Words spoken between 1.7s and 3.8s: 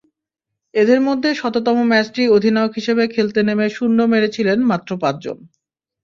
ম্যাচটি অধিনায়ক হিসেবে খেলতে নেমে